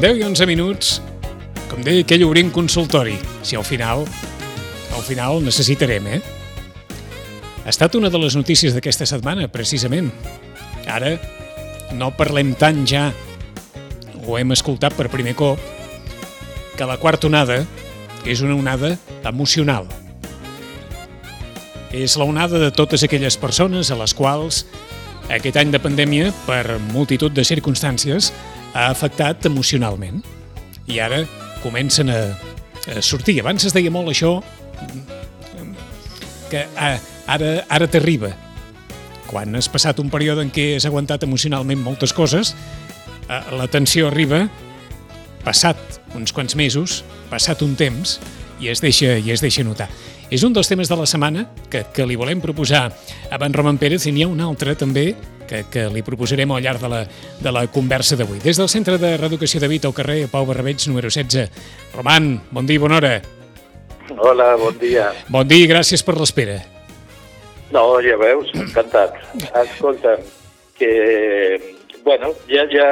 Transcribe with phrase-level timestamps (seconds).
[0.00, 0.88] 10 i 11 minuts,
[1.66, 4.04] com deia aquell obrint consultori, si al final,
[4.94, 6.20] al final necessitarem, eh?
[7.64, 10.12] Ha estat una de les notícies d'aquesta setmana, precisament.
[10.86, 11.16] Ara
[11.98, 13.08] no parlem tant ja,
[14.22, 15.58] ho hem escoltat per primer cop,
[16.78, 17.64] que la quarta onada
[18.22, 18.92] és una onada
[19.26, 19.88] emocional.
[21.90, 24.62] És la onada de totes aquelles persones a les quals
[25.26, 28.30] aquest any de pandèmia, per multitud de circumstàncies,
[28.74, 30.22] ha afectat emocionalment.
[30.88, 31.22] I ara
[31.62, 32.20] comencen a,
[32.88, 33.40] a sortir.
[33.42, 34.38] Abans es deia molt això
[36.48, 37.00] que ara,
[37.68, 38.32] ara t'arriba.
[39.28, 42.54] Quan has passat un període en què has aguantat emocionalment moltes coses,
[43.28, 44.46] la tensió arriba
[45.44, 48.18] passat uns quants mesos, passat un temps,
[48.58, 49.88] i es deixa, i es deixa notar.
[50.32, 53.78] És un dels temes de la setmana que, que li volem proposar a en Roman
[53.80, 55.12] Pérez i n'hi ha un altre també
[55.48, 57.02] que, que li proposarem al llarg de la,
[57.40, 58.42] de la conversa d'avui.
[58.44, 61.48] Des del Centre de Reeducació de Vit al carrer Pau Barrabeig, número 16.
[61.96, 63.14] Roman, bon dia i bona hora.
[64.16, 65.10] Hola, bon dia.
[65.28, 66.60] Bon dia i gràcies per l'espera.
[67.72, 69.16] No, ja veus, encantat.
[69.64, 70.22] Escolta'm,
[70.78, 70.92] que,
[72.04, 72.88] bueno, ja, ja,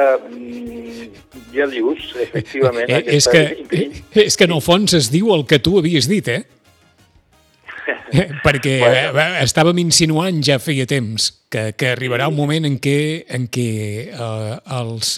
[1.55, 2.85] ja dius, efectivament...
[2.89, 3.41] Eh, és, que,
[4.27, 6.43] és que en el fons es diu el que tu havies dit, eh?
[8.45, 9.25] Perquè bueno.
[9.43, 12.99] estàvem insinuant ja feia temps que, que arribarà un moment en què,
[13.33, 13.69] en què
[14.11, 15.17] eh, els,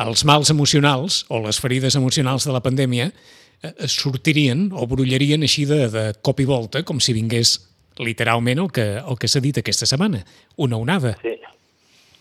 [0.00, 5.66] els mals emocionals o les ferides emocionals de la pandèmia eh, sortirien o brullarien així
[5.68, 7.58] de, de cop i volta, com si vingués
[8.00, 10.22] literalment el que, el que s'ha dit aquesta setmana,
[10.56, 11.16] una onada.
[11.20, 11.34] Sí,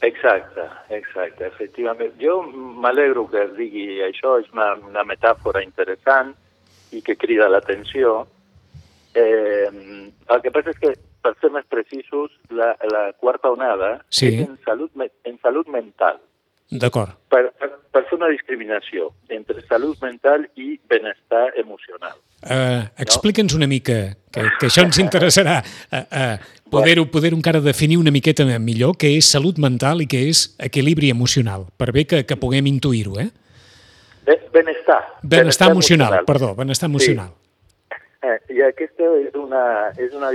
[0.03, 2.15] exacte, exacte, efectivament.
[2.21, 6.33] Jo m'alegro que es digui això, és una, una metàfora interessant
[6.91, 8.25] i que crida l'atenció,
[9.17, 9.69] Eh,
[10.29, 10.93] el que passa és que,
[11.23, 14.29] per ser més precisos, la, la quarta onada sí.
[14.29, 14.91] és en salut,
[15.25, 16.19] en salut mental.
[16.69, 17.15] D'acord.
[17.33, 22.13] Per, per, per fer una discriminació entre salut mental i benestar emocional.
[22.45, 23.97] Uh, Explica'ns una mica,
[24.31, 25.57] que, que això ens interessarà,
[25.89, 30.21] uh, uh, poder-ho poder encara definir una miqueta millor, què és salut mental i què
[30.29, 33.31] és equilibri emocional, per bé que, que puguem intuir-ho, eh?
[34.53, 35.01] Benestar.
[35.23, 37.33] Benestar, benestar emocional, emocional, perdó, benestar emocional.
[37.33, 37.48] Sí.
[38.19, 39.63] Eh, I aquesta és una,
[39.95, 40.33] és una,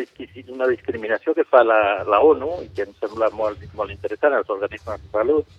[0.54, 4.48] una discriminació que fa la, la ONU i que em sembla molt, molt interessant als
[4.48, 5.58] organismes de salut,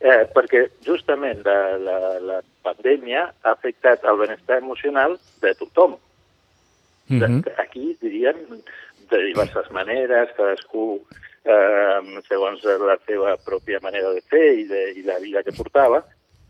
[0.00, 1.98] eh, perquè justament la, la,
[2.30, 5.98] la pandèmia ha afectat el benestar emocional de tothom.
[7.12, 7.42] Mm -hmm.
[7.44, 8.40] de, aquí diríem
[9.10, 11.04] de diverses maneres, cadascú
[11.44, 16.00] eh, segons la seva pròpia manera de fer i, de, i la vida que portava,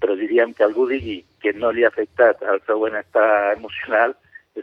[0.01, 4.15] però diríem que algú digui que no li ha afectat el seu benestar emocional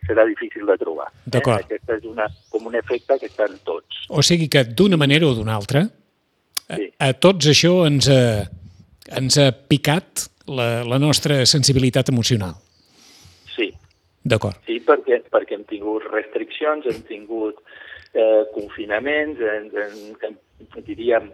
[0.08, 1.10] serà difícil de trobar.
[1.26, 1.60] D'acord.
[1.60, 1.66] Eh?
[1.66, 4.06] Aquest és una, com un efecte que està en tots.
[4.10, 5.84] O sigui que d'una manera o d'una altra,
[6.68, 6.88] sí.
[6.98, 8.24] a, a tots això ens ha,
[9.20, 12.56] ens ha picat la, la nostra sensibilitat emocional.
[13.56, 13.72] Sí.
[14.24, 14.60] D'acord.
[14.68, 17.62] Sí, perquè, perquè hem tingut restriccions, hem tingut
[18.14, 21.32] eh, confinaments, hem, hem, hem, diríem,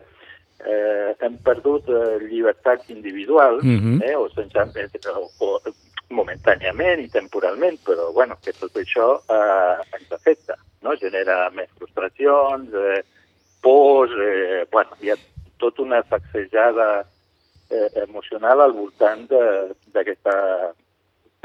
[0.63, 3.99] eh, hem perdut eh, llibertats individuals, uh mhm.
[3.99, 4.09] -huh.
[4.09, 4.57] eh, o, sense,
[5.13, 5.59] o, o
[6.09, 10.95] momentàniament i temporalment, però bueno, que tot això eh, ens afecta, no?
[10.99, 13.01] genera més frustracions, eh,
[13.61, 15.17] pors, eh, bueno, hi ha
[15.59, 16.89] tota una sacsejada
[17.69, 20.35] eh, emocional al voltant d'aquesta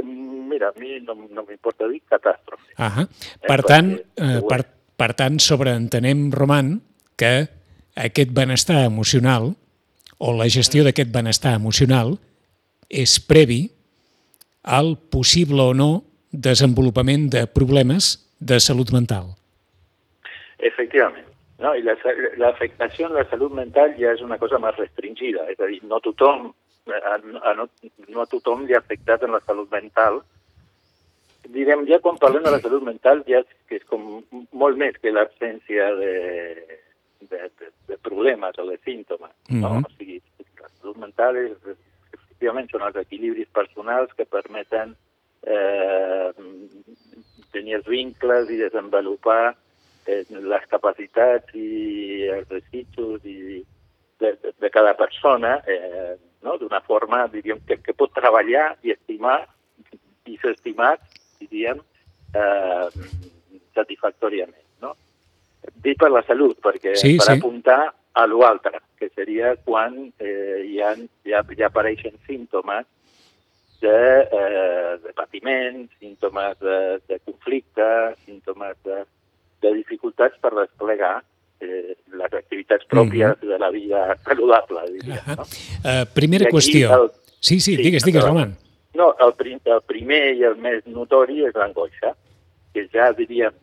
[0.03, 2.75] mira, a mi no, no m'importa dir catàstrofe.
[2.79, 3.07] Uh -huh.
[3.47, 4.61] Per eh, tant, perquè, eh, per,
[4.97, 6.81] per tant, sobreentenem, Roman,
[7.17, 7.49] que
[7.95, 9.55] aquest benestar emocional
[10.19, 12.19] o la gestió d'aquest benestar emocional
[12.89, 13.71] és previ
[14.63, 15.91] al possible o no
[16.33, 19.35] desenvolupament de problemes de salut mental.
[20.59, 21.27] Efectivament.
[21.63, 21.75] No?
[21.79, 25.83] I l'afectació en la salut mental ja és una cosa més restringida, és a dir,
[25.87, 26.49] no tothom,
[26.91, 27.69] a, a, no,
[28.09, 30.23] no a tothom li ha afectat en la salut mental.
[31.53, 34.99] Direm, ja quan parlem de la salut mental ja és, que és com molt més
[35.03, 36.13] que l'absència de,
[37.29, 39.35] de, de, de problemes o de símptomes.
[39.51, 39.57] No?
[39.59, 39.87] Mm -hmm.
[39.87, 40.23] O sigui,
[40.63, 41.57] la salut mental és
[42.43, 44.97] efectivament són els equilibris personals que permeten
[45.47, 46.33] eh,
[47.53, 49.55] tenir els vincles i desenvolupar
[50.07, 53.63] eh, les capacitats i els desitjos i
[54.19, 56.57] de, de, cada persona eh, no?
[56.59, 59.47] d'una forma, diríem, que, que pot treballar i estimar
[60.27, 61.01] i ser estimat,
[61.41, 61.79] diríem,
[62.35, 62.89] eh,
[63.75, 64.63] satisfactòriament.
[64.83, 64.95] No?
[65.83, 67.39] Dic per la salut, perquè sí, per sí.
[67.39, 70.95] apuntar a l'altre, que seria quan eh, hi, ha,
[71.27, 72.87] ja, ja apareixen símptomes
[73.83, 76.79] de, eh, de patiment, símptomes de,
[77.09, 77.89] de conflicte,
[78.27, 79.03] símptomes de,
[79.65, 81.17] de dificultats per desplegar
[81.63, 83.49] eh, les activitats pròpies mm -hmm.
[83.49, 85.23] de la vida saludable, diria.
[85.27, 85.43] No?
[85.43, 86.93] Uh, primera qüestió.
[86.93, 87.11] El...
[87.41, 88.57] Sí, sí, sí digues, digues, Roman.
[88.95, 92.15] No, el, prim, el primer i el més notori és l'angoixa,
[92.73, 93.55] que ja diríem,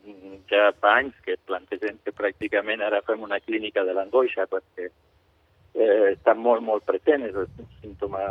[0.50, 6.12] ja fa anys que plantegem que pràcticament ara fem una clínica de l'angoixa perquè eh,
[6.12, 8.22] està molt, molt present, és un símptoma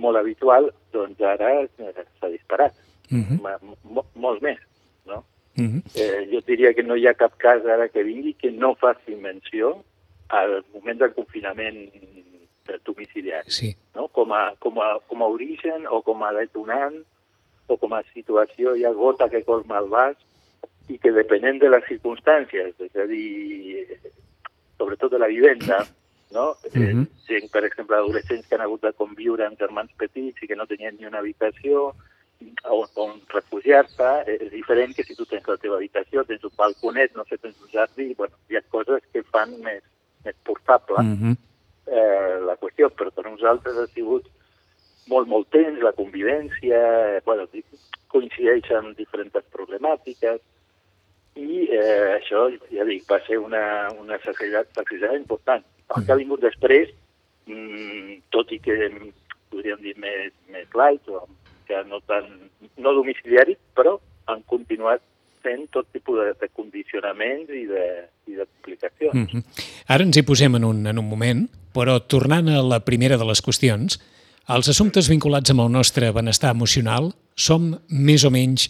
[0.00, 2.74] molt habitual, doncs ara s'ha disparat.
[3.10, 3.76] Uh -huh.
[4.14, 4.58] Molt més,
[5.06, 5.24] no?
[5.56, 5.82] Uh -huh.
[5.94, 9.14] eh, jo diria que no hi ha cap cas ara que vingui que no faci
[9.14, 9.84] menció
[10.28, 11.90] al moment del confinament
[12.84, 13.76] domiciliari, sí.
[13.94, 14.08] no?
[14.08, 17.04] com, a, com, a, com a origen o com a detonant
[17.66, 20.16] o com a situació ja gota que colma el vas
[20.88, 23.98] i que depenent de les circumstàncies, és a dir,
[24.78, 25.80] sobretot de la vivenda,
[26.30, 26.54] no?
[26.54, 27.02] -huh.
[27.02, 30.56] eh, gent, per exemple, adolescents que han hagut de conviure amb germans petits i que
[30.56, 31.94] no tenien ni una habitació,
[32.64, 37.14] on, on refugiar-se, és diferent que si tu tens la teva habitació, tens un balconet,
[37.16, 39.82] no sé, tens un jardí, bueno, hi ha coses que fan més,
[40.24, 41.36] més portable uh -huh.
[41.86, 44.26] eh, la qüestió, però per nosaltres ha sigut
[45.10, 46.80] molt, molt temps, la convivència,
[47.16, 47.46] eh, bueno,
[48.12, 50.40] coincideix amb diferents problemàtiques,
[51.36, 55.64] i eh, això, ja dic, va ser una, una sacsejada important.
[55.96, 56.90] El que ha vingut després,
[57.46, 58.76] mmm, tot i que
[59.52, 61.26] podríem dir més, més light, o
[61.68, 62.26] que no tan,
[62.80, 63.98] no domiciliari, però
[64.30, 65.04] han continuat
[65.44, 67.86] fent tot tipus de, de condicionaments i de,
[68.26, 69.14] i de complicacions.
[69.14, 69.62] Mm -hmm.
[69.86, 73.24] Ara ens hi posem en un, en un moment, però tornant a la primera de
[73.24, 74.00] les qüestions,
[74.54, 78.68] els assumptes vinculats amb el nostre benestar emocional som més o menys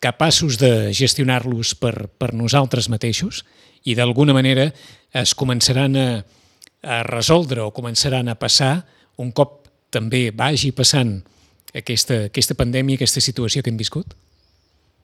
[0.00, 3.42] capaços de gestionar-los per, per nosaltres mateixos
[3.84, 4.70] i d'alguna manera
[5.12, 6.08] es començaran a,
[6.82, 8.86] a resoldre o començaran a passar
[9.18, 11.18] un cop també vagi passant
[11.76, 14.14] aquesta, aquesta pandèmia, aquesta situació que hem viscut?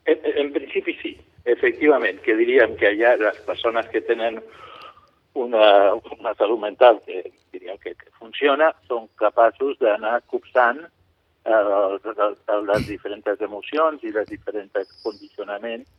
[0.08, 4.40] En, en principi sí, efectivament, que diríem que allà les persones que tenen
[5.34, 10.80] una, una salut mental que diríem que, que funciona són capaços d'anar copsant
[11.44, 15.90] eh, les diferents emocions i els diferents condicionaments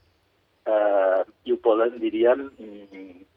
[0.66, 2.48] eh, i ho poden, diríem,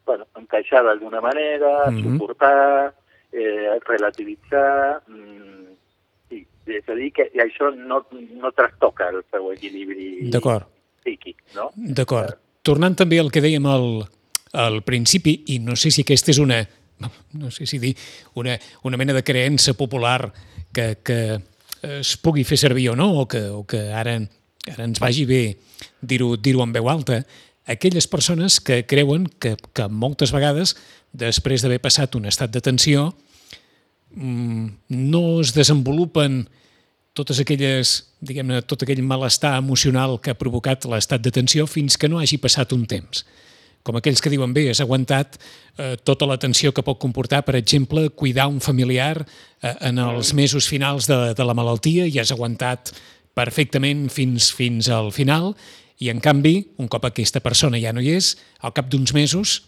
[0.07, 2.13] bueno, encaixar d'alguna manera, mm -hmm.
[2.13, 2.95] suportar,
[3.33, 5.03] eh, relativitzar...
[5.07, 5.75] Mm,
[6.29, 10.31] sí, és a dir, que això no, no trastoca el seu equilibri
[11.01, 11.71] psíquic, no?
[11.75, 12.39] D'acord.
[12.63, 14.05] Tornant també al que dèiem al,
[14.53, 16.63] al principi, i no sé si aquesta és una,
[17.33, 17.95] no sé si dir,
[18.35, 20.33] una, una mena de creença popular
[20.73, 21.21] que, que
[21.83, 24.19] es pugui fer servir o no, o que, o que ara,
[24.73, 25.43] ara ens vagi bé
[26.01, 27.23] dir-ho dir, en veu alta,
[27.69, 30.75] aquelles persones que creuen que, que moltes vegades,
[31.13, 33.13] després d'haver passat un estat de tensió,
[34.15, 36.47] mm, no es desenvolupen
[37.13, 42.09] totes aquelles, diguem-ne, tot aquell malestar emocional que ha provocat l'estat de tensió fins que
[42.09, 43.25] no hagi passat un temps.
[43.87, 47.57] Com aquells que diuen, bé, has aguantat eh, tota la tensió que pot comportar, per
[47.57, 52.35] exemple, cuidar un familiar eh, en els mesos finals de, de la malaltia i has
[52.35, 52.93] aguantat
[53.39, 55.53] perfectament fins, fins al final
[55.99, 59.63] i, en canvi, un cop aquesta persona ja no hi és, al cap d'uns mesos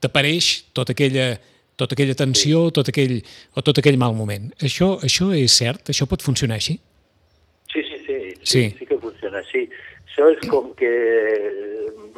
[0.00, 1.32] t'apareix tota aquella,
[1.80, 3.18] tota aquella tensió tot aquell,
[3.56, 4.50] o tot aquell mal moment.
[4.62, 5.90] Això, això és cert?
[5.92, 6.78] Això pot funcionar així?
[7.72, 8.64] Sí, sí, sí, sí, sí.
[8.78, 9.66] sí que funciona així.
[10.06, 10.92] Això és com que...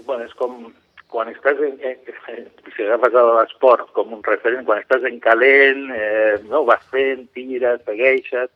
[0.03, 0.73] Bueno, és com
[1.13, 6.41] quan estàs en, en, si agafes l'esport com un referent, quan estàs en calent, eh,
[6.49, 8.51] no, vas fent, tires, segueixes,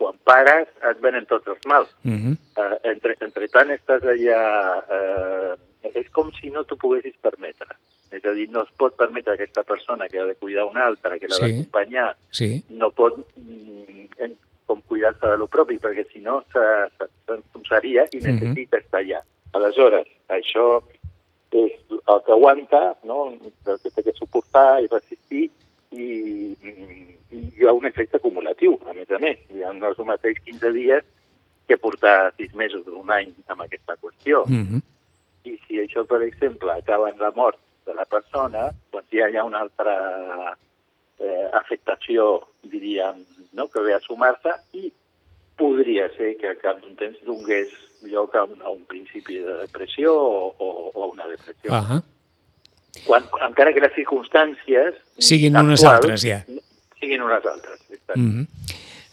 [0.00, 1.90] quan pares et venen tots els mals.
[2.04, 2.36] Uh -huh.
[2.58, 4.40] uh, entre, entre tant estàs allà...
[4.98, 5.54] Uh,
[5.94, 7.76] és com si no t'ho poguessis permetre.
[8.12, 11.18] És a dir, no es pot permetre aquesta persona que ha de cuidar una altra,
[11.18, 11.42] que l'ha sí.
[11.42, 12.64] d'acompanyar, sí.
[12.68, 14.34] no pot mm,
[14.66, 18.84] com cuidar-se de lo propi, perquè si no s'enfonsaria i necessita uh -huh.
[18.84, 19.20] estar allà.
[19.52, 20.82] Aleshores, això
[21.52, 23.30] és el que aguanta, no?
[23.30, 25.48] el que té que suportar i resistir,
[25.90, 26.06] i,
[26.62, 29.40] i hi ha un efecte acumulatiu, a més a més.
[29.50, 31.04] Hi ha no és el mateix 15 dies
[31.66, 34.44] que portar 6 mesos o un any amb aquesta qüestió.
[34.46, 34.82] Mm -hmm.
[35.44, 39.36] I si això, per exemple, acaba en la mort de la persona, doncs ja hi
[39.36, 40.56] ha una altra
[41.18, 43.68] eh, afectació, diríem, no?
[43.68, 44.92] que ve a sumar-se i
[45.60, 47.68] podria ser que al cap d'un temps donés
[48.08, 51.70] lloc a un, a un principi de depressió o, o, o una depressió.
[51.70, 52.02] Uh -huh
[53.06, 54.96] quan, encara que les circumstàncies...
[55.20, 56.40] Siguin actuals, unes altres, ja.
[57.00, 57.82] Siguin unes altres.
[58.14, 58.46] Mm -hmm.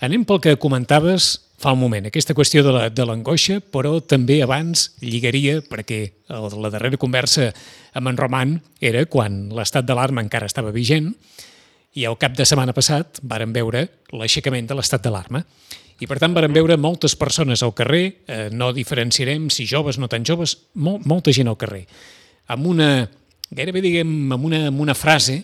[0.01, 2.61] Anem pel que comentaves fa un moment, aquesta qüestió
[2.93, 7.53] de l'angoixa, la, però també abans lligaria, perquè el, la darrera conversa
[7.93, 11.15] amb en Roman era quan l'estat d'alarma encara estava vigent
[11.93, 15.45] i al cap de setmana passat varen veure l'aixecament de l'estat d'alarma.
[15.97, 20.09] I per tant varen veure moltes persones al carrer, eh, no diferenciarem si joves, no
[20.11, 21.85] tan joves, mol, molta gent al carrer,
[22.53, 22.89] amb una
[23.49, 25.41] gairebé diguem amb una, amb una frase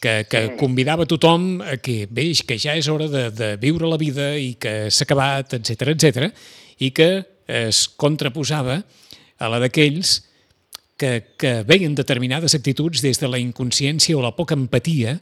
[0.00, 4.00] que, que convidava tothom a que, bé, que ja és hora de, de viure la
[4.00, 6.30] vida i que s'ha acabat, etc etc
[6.78, 7.10] i que
[7.46, 8.80] es contraposava
[9.38, 10.18] a la d'aquells
[10.96, 15.18] que, que veien determinades actituds des de la inconsciència o la poca empatia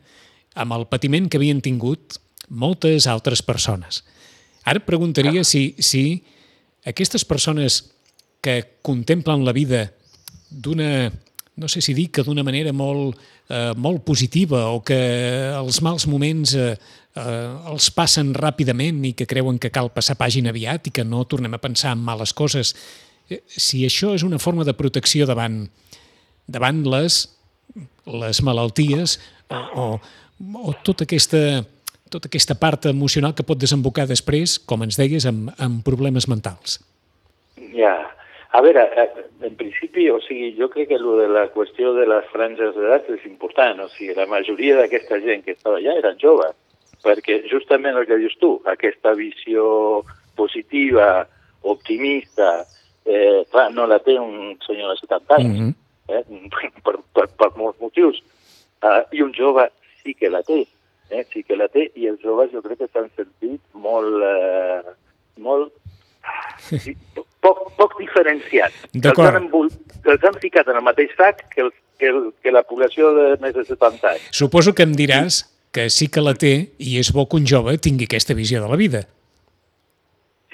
[0.54, 4.04] amb el patiment que havien tingut moltes altres persones.
[4.64, 6.22] Ara et preguntaria si, si
[6.88, 7.82] aquestes persones
[8.44, 9.86] que contemplen la vida
[10.50, 11.12] d'una,
[11.56, 13.16] no sé si dir que d'una manera molt,
[13.48, 14.98] eh, molt positiva o que
[15.56, 16.74] els mals moments eh,
[17.16, 21.24] eh, els passen ràpidament i que creuen que cal passar pàgina aviat i que no
[21.24, 22.74] tornem a pensar en males coses,
[23.28, 25.64] eh, si això és una forma de protecció davant,
[26.46, 27.22] davant les,
[28.04, 29.18] les malalties
[29.48, 29.86] o, o,
[30.68, 31.64] o tota aquesta
[32.14, 36.78] tota aquesta part emocional que pot desembocar després, com ens deies, amb, amb problemes mentals.
[37.74, 37.96] Ja.
[38.54, 39.08] A veure, eh,
[39.48, 43.08] en principi, o sigui, jo crec que lo de la qüestió de les franges d'edat
[43.10, 43.80] és important.
[43.82, 46.54] O sigui, la majoria d'aquesta gent que estava allà eren joves,
[47.02, 50.04] perquè justament el que dius tu, aquesta visió
[50.38, 51.26] positiva,
[51.66, 52.62] optimista,
[53.04, 55.74] eh, clar, no la té un senyor de 70 anys, Mm -hmm.
[56.14, 58.22] eh, per, per, per molts motius.
[58.84, 59.70] Uh, I un jove
[60.02, 60.66] sí que la té,
[61.14, 64.94] eh, sí que la té, i els joves jo crec que s'han sentit molt, eh,
[65.44, 65.72] molt
[66.58, 66.94] sí,
[67.44, 68.84] poc, poc diferenciats.
[68.94, 72.64] Els han, els han ficat en el mateix sac que, el, que, el, que la
[72.66, 74.30] població de més de 70 anys.
[74.34, 75.44] Suposo que em diràs
[75.74, 78.70] que sí que la té i és bo que un jove tingui aquesta visió de
[78.70, 79.04] la vida.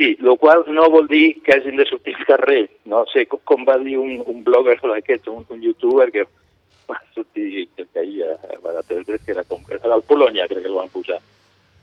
[0.00, 2.62] Sí, el qual no vol dir que hagin de sortir al carrer.
[2.88, 6.25] No sé, com, va dir un, un blogger d'aquest, un, un youtuber que
[6.90, 10.73] va sortir, que caia a la TV3, que era com, era del Polònia, crec que
[10.73, 11.20] el van posar,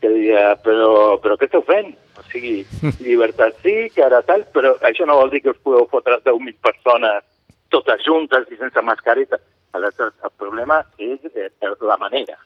[0.02, 1.94] que deia, però, però què esteu fent?
[2.18, 2.60] O sigui,
[3.06, 6.60] llibertat sí, que ara tal, però això no vol dir que us podeu fotre 10.000
[6.62, 7.26] persones
[7.74, 9.40] totes juntes i sense mascareta.
[9.76, 11.50] Aleshores, el problema és eh,
[11.82, 12.38] la manera.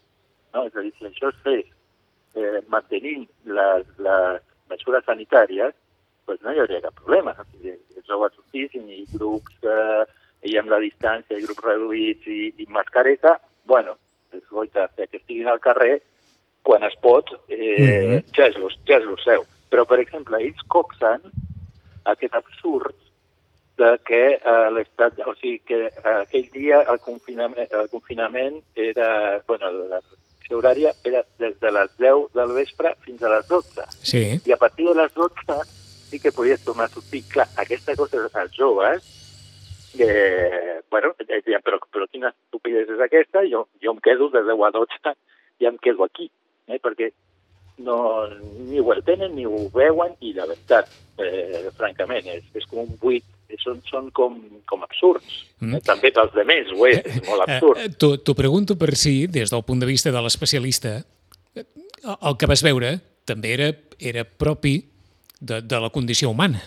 [0.53, 0.65] No?
[0.67, 1.67] És a dir, si això es fes
[2.35, 4.41] eh, mantenint les, les
[4.71, 5.75] mesures sanitàries,
[6.27, 7.35] doncs no hi hauria cap problema.
[7.37, 10.03] O sigui, els joves sortissin i grups eh,
[10.43, 13.98] i amb la distància, i grups reduïts i, i mascareta, bueno,
[14.33, 16.01] és goita que estiguin al carrer,
[16.63, 18.24] quan es pot, eh, Mhm.
[18.36, 19.45] ja, és lo, ja és lo seu.
[19.69, 21.21] Però, per exemple, ells copsen
[22.05, 22.95] aquest absurd
[23.77, 29.41] de que eh, l'estat, o sigui, que eh, aquell dia el confinament, el confinament era,
[29.48, 33.86] bueno, la restricció horària era des de les 10 del vespre fins a les 12.
[34.03, 34.41] Sí.
[34.45, 35.57] I a partir de les 12
[36.12, 37.24] sí que podies tornar a sortir.
[37.31, 39.01] Clar, aquesta cosa dels joves,
[40.00, 43.43] eh, bueno, deien, però, però quina estupidesa és aquesta?
[43.50, 45.15] Jo, jo em quedo de 10 a 12
[45.62, 46.29] i em quedo aquí,
[46.67, 47.12] eh, perquè
[47.81, 48.27] no,
[48.67, 50.89] ni ho entenen ni ho veuen i la veritat,
[51.21, 53.25] eh, francament, és, és com un buit,
[53.60, 54.38] són, són com,
[54.69, 55.41] com absurds.
[55.60, 55.77] Mm.
[55.77, 57.81] Eh, també pels demés ho és, és molt absurd.
[57.81, 61.00] Eh, T'ho t'ho pregunto per si, des del punt de vista de l'especialista,
[61.55, 61.65] eh,
[62.13, 64.79] el que vas veure també era, era propi
[65.39, 66.63] de, de la condició humana.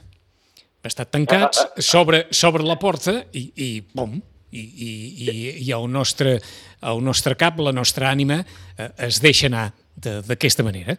[0.84, 4.18] Estar tancats, sobre, sobre la porta i, i pum,
[4.52, 4.90] i, i,
[5.24, 5.32] i,
[5.64, 6.36] i el, nostre,
[6.84, 8.42] el nostre cap, la nostra ànima,
[8.76, 10.98] eh, es deixa anar de- d'aquesta manera.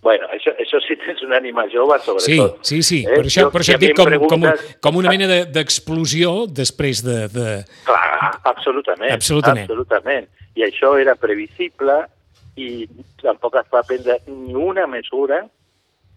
[0.00, 2.58] Bueno, això, això sí tens una ànima jove, Sí, sobretot.
[2.64, 4.96] sí, sí, Eh, per això, jo- per això et dic com, com, un, preguntes- com
[4.96, 7.28] una mena de- d'explosió després de...
[7.28, 7.64] de...
[7.84, 9.12] Clar, absolutament.
[9.12, 9.66] Absolutament.
[9.68, 10.28] Absolutament.
[10.56, 12.06] I això era previsible
[12.56, 12.86] i
[13.22, 15.44] tampoc es va prendre ni una mesura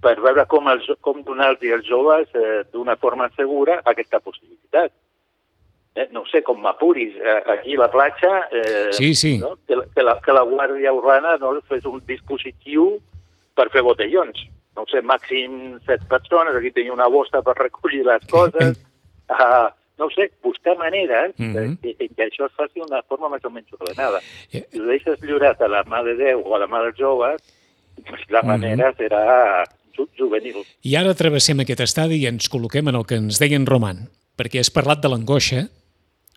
[0.02, 4.92] per veure com, els, com donar-los als joves eh, d'una forma segura aquesta possibilitat.
[5.94, 9.38] Eh, no sé, com m'apuris, eh, aquí a la platja, eh, Sí, sí.
[9.40, 9.58] No?
[9.68, 12.96] Que, la, que, la, que la Guàrdia Urbana no, fes un dispositiu
[13.54, 14.40] per fer botellons.
[14.80, 18.80] No sé, màxim set persones, aquí tenia una bossa per recollir les coses.
[19.28, 19.68] Uh,
[20.00, 21.52] no ho sé, buscar maneres mm.
[21.54, 21.78] -hmm.
[22.00, 24.20] en què això es faci d'una forma més o menys ordenada.
[24.52, 24.64] Eh.
[24.72, 27.44] Si ho deixes lliurat a la mà de Déu o a la mà dels joves,
[27.98, 28.48] doncs la Mhm.
[28.48, 29.81] manera serà ju
[30.18, 30.62] juvenil.
[30.84, 34.08] I ara travessem aquest estadi i ens col·loquem en el que ens deia en Roman,
[34.38, 35.68] perquè has parlat de l'angoixa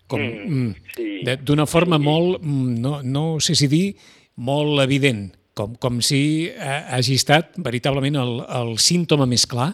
[0.07, 1.37] com Mm, mm, sí.
[1.41, 3.95] d'una forma molt, mm, no, no sé si dir,
[4.35, 9.71] molt evident, com, com si eh, hagi estat veritablement el, el símptoma més clar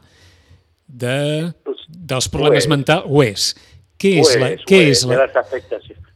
[0.87, 1.51] de,
[1.87, 3.07] dels problemes mentals.
[3.09, 3.51] Ho és.
[4.01, 5.27] Què és, la, què és, la,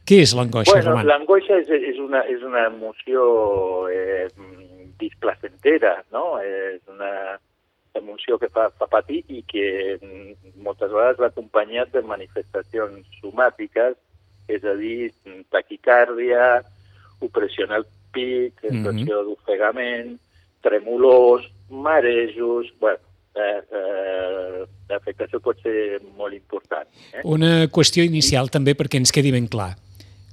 [0.06, 1.06] què és l'angoixa, Bueno, Roman?
[1.06, 4.26] l'angoixa és, és, una, és una emoció eh,
[4.98, 6.38] displacentera, no?
[6.42, 7.38] És una
[7.98, 13.96] emoció que fa, fa patir i que mm, moltes vegades va acompanyat de manifestacions somàtiques,
[14.48, 15.10] és a dir,
[15.50, 16.62] taquicàrdia,
[17.24, 20.16] opressió en el pit, sensació d'ofegament,
[20.66, 22.72] tremolors, marejos...
[22.80, 23.02] Bueno,
[23.36, 26.88] eh, eh, l'afectació pot ser molt important.
[27.12, 27.24] Eh?
[27.24, 29.74] Una qüestió inicial també perquè ens quedi ben clar.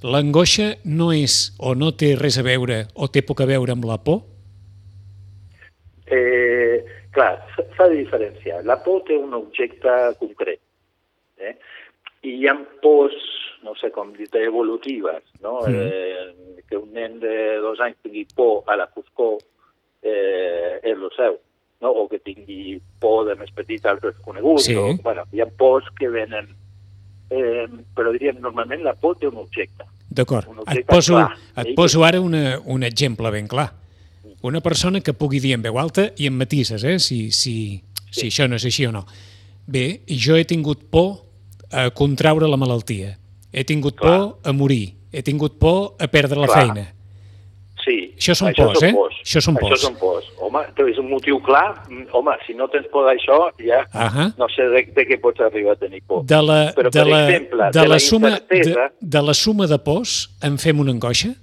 [0.04, 3.86] l'angoixa no és o no té res a veure o té poc a veure amb
[3.88, 4.18] la por?
[6.04, 8.64] Eh, clar, s'ha de diferenciar.
[8.66, 10.60] La por té un objecte concret.
[11.38, 11.54] Eh?
[12.24, 13.16] I hi ha pors,
[13.64, 15.60] no sé com dir evolutives, no?
[15.66, 15.80] Mm.
[15.80, 19.38] Eh, que un nen de dos anys tingui por a la foscor
[20.02, 21.38] eh, és el seu,
[21.80, 21.90] no?
[21.90, 24.68] o que tingui por de més petit als desconeguts.
[24.68, 24.76] Sí.
[24.76, 26.52] O, bueno, hi ha pors que venen...
[27.34, 27.64] Eh,
[27.96, 29.86] però diríem, normalment la por té un objecte.
[30.14, 30.46] D'acord.
[30.70, 31.38] Et poso, clar.
[31.62, 33.72] et poso ara una, un exemple ben clar.
[34.42, 38.20] Una persona que pugui dir en veu alta i en matises, eh, si, si, si
[38.20, 38.26] Sí.
[38.28, 39.06] això no és així o no.
[39.66, 41.22] Bé, jo he tingut por
[41.72, 43.18] a contraure la malaltia.
[43.52, 44.18] He tingut Clar.
[44.18, 44.94] por a morir.
[45.12, 46.58] He tingut por a perdre la Clar.
[46.66, 46.90] feina.
[47.84, 48.14] Sí.
[48.16, 48.94] Això són pors, eh?
[49.24, 49.74] Això són pors.
[49.74, 50.24] Això són pors.
[50.40, 51.82] Home, és un motiu clar.
[52.12, 54.30] Home, si no tens por d'això, ja Ahà.
[54.38, 56.24] no sé de, de què pots arribar a tenir por.
[56.24, 59.34] De la, Però, de per la, exemple, de de la la suma, de, de la
[59.34, 61.34] suma de pors en fem una angoixa?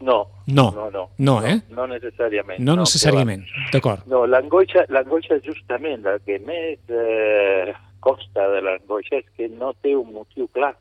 [0.00, 0.26] No.
[0.46, 0.70] No.
[0.74, 1.04] No, no.
[1.18, 1.56] No, eh?
[1.72, 2.60] No, necessàriament.
[2.60, 4.04] No que necessàriament, d'acord.
[4.10, 7.72] No, l'angoixa l'angoixa justament el que més eh,
[8.04, 10.74] costa de l'angoixa és que no té un motiu clar.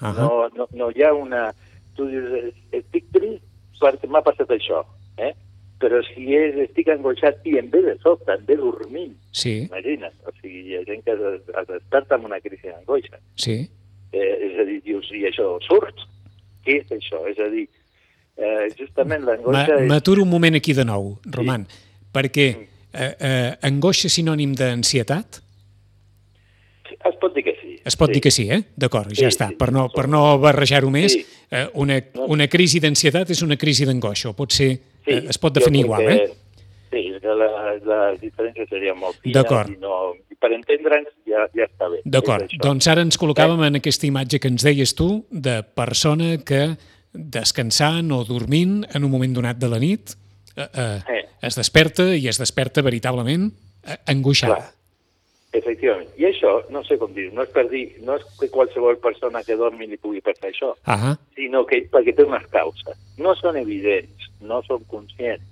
[0.00, 0.14] Ahà.
[0.20, 1.50] No, no, no hi ha una...
[1.96, 3.44] Tu dius, estic trist
[3.80, 4.82] perquè m'ha passat això,
[5.20, 5.30] eh?
[5.80, 10.14] Però si és, estic angoixat i en ve de sobte, en ve dormint, Sí, imagina't.
[10.24, 13.20] O sigui, hi ha gent que es, es desperta amb una crisi d'angoixa.
[13.36, 13.58] sí.
[14.16, 15.98] Eh, és a dir, dius, i això surt?
[16.64, 17.18] Què és això?
[17.28, 17.66] És a dir,
[18.36, 19.88] eh, justament l'angoixa és...
[19.88, 21.66] M'aturo un moment aquí de nou, Roman,
[22.12, 22.46] perquè
[22.92, 25.42] eh, eh, angoixa sinònim d'ansietat?
[27.06, 27.76] Es pot dir que sí.
[27.86, 28.60] Es pot dir que sí, eh?
[28.78, 29.48] D'acord, ja Sí, està.
[29.50, 29.56] sí.
[29.58, 31.24] Per no, per no barrejar-ho més, Sí.
[31.50, 34.70] eh, una, una crisi d'ansietat és una crisi d'angoixa, o pot ser,
[35.06, 36.32] eh, es pot definir igual, que- eh?
[36.90, 39.42] Sí, la, la diferència seria molt fina.
[39.42, 39.70] D'acord.
[39.82, 42.00] No, per entendre'ns ja, ja està bé.
[42.04, 46.76] D'acord, doncs ara ens col·locàvem en aquesta imatge que ens deies tu de persona que
[47.16, 50.14] descansant o dormint en un moment donat de la nit
[50.56, 51.22] eh, eh, Eh.
[51.42, 53.50] es desperta i es desperta veritablement
[53.84, 54.56] eh, angoixada.
[54.56, 54.72] Clar.
[55.56, 56.10] Efectivament.
[56.20, 59.40] I això, no sé com dir, no és per dir, no és que qualsevol persona
[59.46, 62.98] que dormi li pugui passar això, Ah, sinó que perquè té unes causes.
[63.16, 65.44] No són evidents, no són conscients,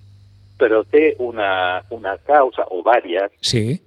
[0.59, 3.81] però té una, una causa, o diverses, sí,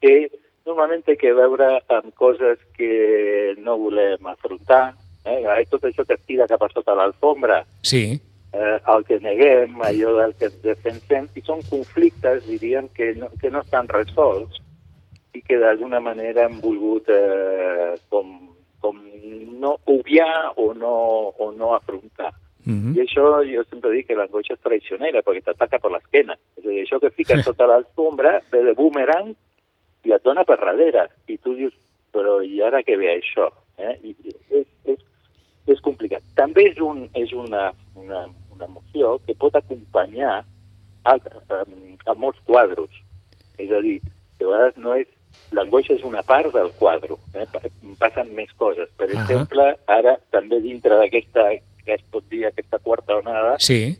[0.00, 0.30] que
[0.64, 4.94] normalment té que veure amb coses que no volem afrontar.
[5.24, 5.64] Eh?
[5.70, 8.20] Tot això que es tira cap a sota l'alfombra, sí,
[8.54, 13.30] eh, el que neguem, allò del que ens defensem, i són conflictes, diríem, que no,
[13.40, 14.60] que no estan resolts
[15.34, 18.36] i que d'alguna manera hem volgut eh, com,
[18.80, 19.00] com
[19.58, 20.94] no obviar o no,
[21.38, 22.32] o no afrontar.
[22.64, 26.38] mhm, I això jo sempre dic que l'angoixa és traicionera perquè t'ataca per l'esquena.
[26.56, 29.34] És a dir, això que fiques sota l'alfombra ve de boomerang
[30.04, 31.08] i et dona per darrere.
[31.26, 31.74] I tu dius,
[32.14, 33.50] però i ara què ve això?
[33.78, 33.98] Eh?
[34.04, 34.14] I
[34.60, 35.02] és, és,
[35.66, 36.22] és complicat.
[36.36, 40.42] També és, un, és una, una, una emoció que pot acompanyar
[41.04, 41.60] a, a,
[42.06, 42.90] a molts quadros.
[43.58, 44.00] És a dir,
[44.38, 45.08] que a vegades no és
[45.54, 47.46] l'angoixa és una part del quadre, eh?
[47.52, 47.62] Pa-
[48.00, 48.88] passen més coses.
[48.98, 51.48] Per exemple, ara també dintre d'aquesta,
[51.84, 53.94] que es pot dir aquesta quarta onada, sí,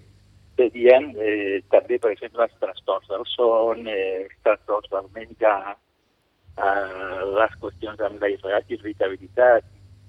[0.56, 5.76] serien eh, també, per exemple, els trastorns del son, eh, els trastorns del menjar,
[6.56, 8.30] eh, les qüestions amb la
[8.68, 9.64] irritabilitat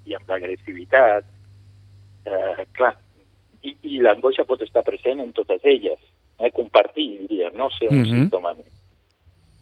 [0.06, 1.26] i amb l'agressivitat.
[2.26, 2.96] Eh, clar,
[3.64, 6.00] i, i l'angoixa pot estar present en totes elles,
[6.40, 8.06] eh, compartir, diria, no ser un Mhm.
[8.12, 8.72] símptoma més.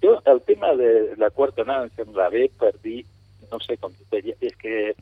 [0.01, 3.05] Jo, el tema de la quarta onada em sembla bé per dir,
[3.51, 4.93] no sé com dir, és que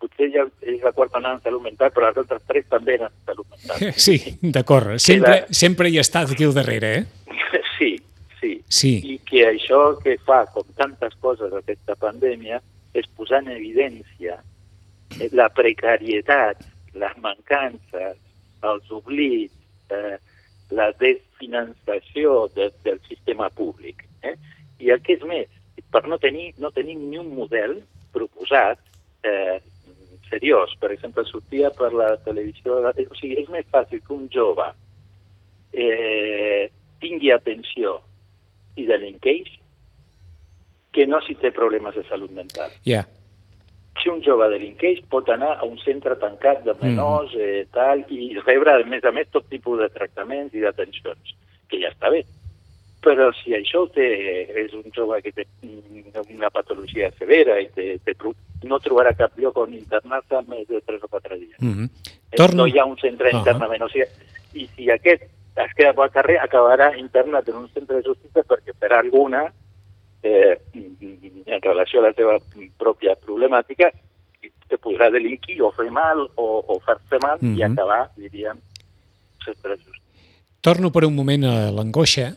[0.00, 3.06] potser ja és la quarta onada en salut mental, però les altres tres també eren
[3.06, 3.92] en salut mental.
[4.06, 4.96] sí, d'acord.
[4.98, 7.04] Sempre, la- sempre hi ha estat aquí al darrere, eh?
[7.78, 7.96] Sí,
[8.40, 8.62] sí.
[8.68, 12.60] Sí, I que això que fa, com tantes coses aquesta pandèmia,
[12.94, 14.40] és posar en evidència
[15.20, 16.64] eh, la precarietat,
[16.98, 18.18] les mancances,
[18.68, 19.54] els oblits,
[19.94, 20.16] eh,
[20.70, 24.04] la desfinançació de, del sistema públic.
[24.22, 24.34] Eh?
[24.84, 25.48] I el que és més,
[25.92, 27.78] per no tenir, no tenir ni un model
[28.12, 28.80] proposat
[29.26, 29.58] eh,
[30.28, 34.66] seriós, per exemple, sortia per la televisió, o sigui, és més fàcil que un jove
[35.72, 36.68] eh,
[37.00, 37.98] tingui atenció
[38.76, 39.54] i delinqueix
[40.92, 42.72] que no si té problemes de salut mental.
[42.84, 43.06] ja.
[44.02, 48.36] Si un jove delinqueix pot anar a un centre tancat de menors eh, tal, i
[48.46, 51.34] rebre, a més a més, tot tipus de tractaments i d'atencions,
[51.68, 52.24] que ja està bé.
[53.02, 54.06] Però si això té,
[54.58, 58.14] és un jove que té mm, una patologia severa i té, té,
[58.66, 61.58] no trobarà cap lloc on internar-se més de 3 o 4 dies.
[62.32, 62.64] Eh, Torno...
[62.64, 63.38] No hi ha un centre Ah.
[63.38, 63.82] internament.
[63.82, 64.06] O sigui,
[64.54, 65.22] I si aquest
[65.58, 69.48] es queda pel carrer, acabarà internat en un centre de justícia perquè per alguna,
[70.22, 70.58] eh,
[71.46, 72.38] en relació a la seva
[72.78, 73.90] pròpia problemàtica,
[74.68, 77.58] que podrà delinquir o fer mal o, o fer-se mal mm -hmm.
[77.58, 77.72] i Mhm.
[77.72, 78.58] acabar, diríem,
[79.44, 79.96] ser presos.
[80.60, 82.36] Torno per un moment a l'angoixa,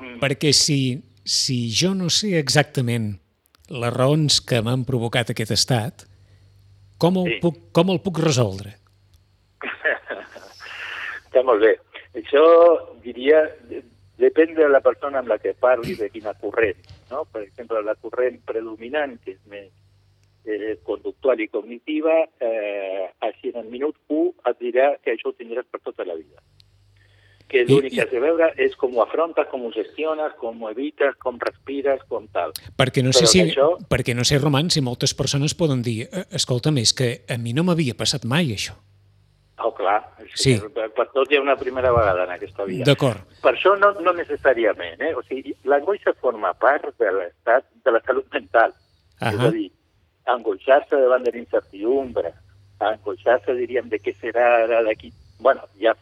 [0.00, 0.18] Mm.
[0.18, 3.20] perquè si, si jo no sé exactament
[3.68, 6.02] les raons que m'han provocat aquest estat,
[6.98, 7.38] com el, Sí.
[7.40, 8.74] puc, com el puc resoldre?
[11.28, 11.78] Està molt bé.
[12.14, 12.42] Això,
[13.02, 13.40] diria,
[14.18, 16.78] depèn de la persona amb la que parli, de quina corrent.
[17.10, 17.24] No?
[17.30, 19.70] Per exemple, la corrent predominant, que és més
[20.46, 25.34] eh, conductual i cognitiva, eh, així en el minut 1 et dirà que això ho
[25.38, 26.42] tindràs per tota la vida.
[27.48, 30.70] Que l'únic que has de veure és com ho afrontes, com ho gestiones, com ho
[30.70, 32.52] evites, com respires, com tal.
[32.76, 36.08] Perquè no sé Però si, això- perquè no sé, Roman, si moltes persones poden dir
[36.10, 38.74] "Eh, escolta, més que a mi no m'havia passat mai això.
[39.62, 40.00] Oh, clar.
[40.34, 40.56] Sí.
[40.74, 42.84] Per, tot hi ha una primera vegada en aquesta vida.
[42.88, 43.20] D'acord.
[43.42, 45.12] Per això no, no necessàriament, eh?
[45.14, 48.74] O sigui, l'angoixa forma part de l'estat de la salut mental.
[49.20, 49.46] És Ahà.
[49.46, 49.68] a dir,
[50.26, 52.32] angoixar-se davant de l'incertidumbre,
[52.80, 55.12] angoixar-se, diríem, de què serà ara d'aquí...
[55.38, 55.94] bueno, ja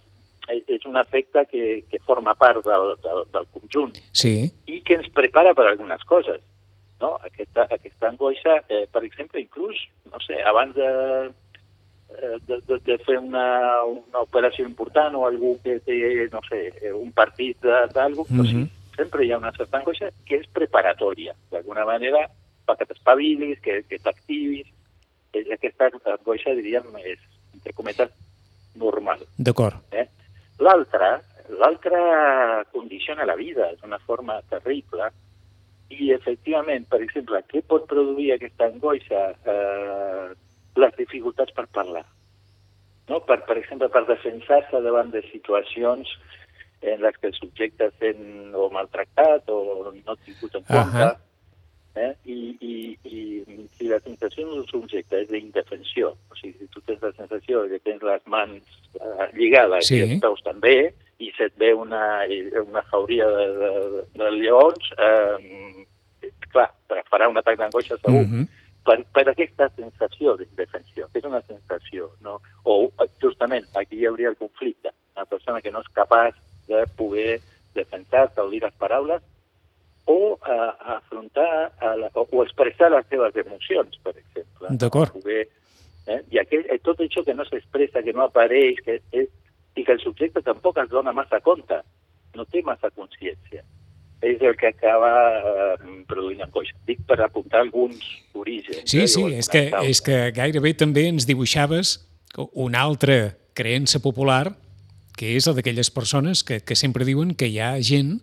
[0.48, 4.94] és- és un efecte que, que forma part del, del, del conjunt Sí, i que
[4.98, 6.40] ens prepara per algunes coses.
[7.02, 7.16] No?
[7.26, 9.76] Aquesta, aquesta angoixa, eh, per exemple, inclús,
[10.10, 10.88] no sé, abans de,
[12.46, 15.98] de, de, de fer una, una operació important o algú que té,
[16.32, 17.58] no sé, eh, un partit
[17.94, 18.68] d'algú, mm -hmm.
[18.96, 21.34] sempre hi ha una certa angoixa que és preparatòria.
[21.50, 22.28] D'alguna manera,
[22.66, 24.66] perquè t'espavilis, que, que t'activis.
[25.32, 27.18] Aquesta angoixa, diríem, és,
[27.54, 28.10] entre cometes,
[28.74, 29.18] normal.
[29.36, 29.74] d'acord.
[29.90, 30.08] Eh?
[30.58, 35.10] L'altra, l'altra condiciona la vida d'una forma terrible
[35.88, 39.30] i, efectivament, per exemple, què pot produir aquesta angoixa?
[39.44, 40.28] Eh,
[40.76, 42.04] les dificultats per parlar.
[43.10, 43.20] No?
[43.26, 46.08] Per, per exemple, per defensar-se davant de situacions
[46.82, 50.80] en les que el subjecte sent o maltractat o no tingut en compte.
[50.80, 51.12] Ahà.
[51.94, 52.12] Eh?
[52.24, 57.02] I, i, I si la sensació d'un subjecte és d'indefensió, o sigui, si tu tens
[57.04, 58.62] la sensació que tens les mans
[58.96, 59.98] eh, lligades Sí.
[59.98, 60.76] i els peus també,
[61.22, 62.24] i se't ve una,
[62.64, 66.70] una jauria de, de, de lleons, eh, clar,
[67.12, 68.24] farà un atac d'angoixa segur.
[68.24, 68.48] Mhm.
[68.82, 72.40] Per, per aquesta sensació d'indefensió, que és una sensació, no?
[72.64, 72.90] o
[73.22, 76.34] justament aquí hi hauria el conflicte, una persona que no és capaç
[76.66, 77.40] de poder
[77.76, 79.22] defensar-se o dir les paraules,
[80.04, 84.72] o eh, afrontar a la, o, o expressar les seves emocions, per exemple.
[84.82, 85.14] D'acord.
[85.30, 85.46] Eh?
[86.34, 89.30] I aquell, eh, tot això que no s'expressa, que no apareix, que és,
[89.78, 91.78] i que el subjecte tampoc es dona massa compte,
[92.34, 93.62] no té massa consciència,
[94.22, 95.76] és el que acaba eh,
[96.08, 96.76] produint angoixa.
[96.86, 97.98] Dic per apuntar alguns
[98.32, 98.84] orígens.
[98.86, 101.98] Sí, eh, sí, és que, és que gairebé també ens dibuixaves
[102.52, 104.54] una altra creença popular,
[105.18, 108.20] que és la d'aquelles persones que, que sempre diuen que hi ha gent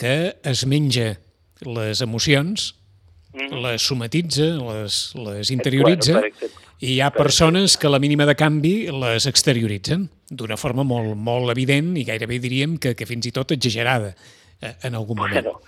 [0.00, 1.18] que es menja
[1.60, 2.74] les emocions,
[3.32, 3.62] Mhm.
[3.62, 8.26] les somatitza, les, les interioritza, Bueno, i hi ha Per persones que a la mínima
[8.26, 13.28] de canvi les exterioritzen d'una forma molt, molt evident i gairebé diríem que, que fins
[13.28, 15.44] i tot exagerada eh, en algun moment.
[15.44, 15.60] Bueno,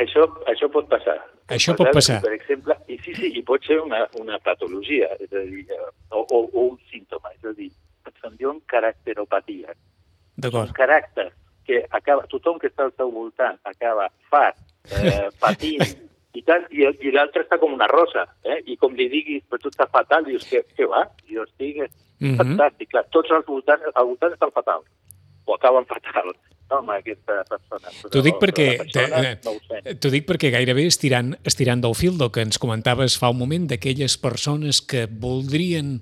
[0.00, 1.18] això, això pot passar.
[1.52, 2.20] Això pot passar.
[2.24, 5.88] Per exemple, i sí, sí, i pot ser una, una patologia, és a dir, eh,
[6.10, 7.70] o, o, o un símptoma, és a dir,
[8.22, 9.74] se'n diuen caracteropatia.
[10.38, 10.72] Un D'acord.
[10.76, 11.28] caràcter
[11.66, 14.56] que acaba, tothom que està al seu voltant acaba fat,
[14.96, 15.84] eh, patint,
[16.32, 18.62] i tal, i, i l'altre està com una rosa, eh?
[18.66, 21.04] i com li diguis, però tu estàs fatal, dius, què, què va?
[21.28, 21.82] I jo estic
[22.22, 22.36] Mhm.
[22.38, 24.84] fantàstic, clar, tots als voltants, al voltant estan fatal,
[25.44, 26.28] o acaben fatal,
[26.78, 27.90] amb aquesta persona.
[27.90, 29.54] Però, T'ho dic perquè persona no.
[30.00, 33.68] T'ho dic perquè gairebé estirant, estirant del fil del que ens comentaves fa un moment
[33.70, 35.98] d'aquelles persones que voldrien